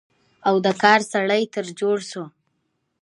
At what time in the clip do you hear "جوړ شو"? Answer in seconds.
1.79-2.23